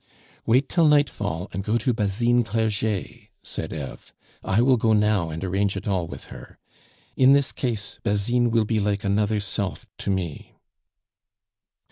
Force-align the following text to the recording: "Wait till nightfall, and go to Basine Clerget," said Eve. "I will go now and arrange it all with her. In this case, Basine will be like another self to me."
"Wait 0.47 0.67
till 0.67 0.87
nightfall, 0.87 1.47
and 1.53 1.63
go 1.63 1.77
to 1.77 1.93
Basine 1.93 2.43
Clerget," 2.43 3.29
said 3.43 3.71
Eve. 3.71 4.11
"I 4.43 4.59
will 4.63 4.75
go 4.75 4.93
now 4.93 5.29
and 5.29 5.43
arrange 5.43 5.77
it 5.77 5.87
all 5.87 6.07
with 6.07 6.23
her. 6.33 6.57
In 7.15 7.33
this 7.33 7.51
case, 7.51 7.99
Basine 8.01 8.49
will 8.49 8.65
be 8.65 8.79
like 8.79 9.03
another 9.03 9.39
self 9.39 9.85
to 9.99 10.09
me." 10.09 10.55